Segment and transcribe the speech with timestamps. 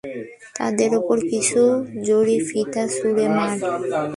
[0.55, 1.61] তাদের উপর কিছু
[2.07, 3.57] জড়ি-ফিতা ছুঁড়ে মার।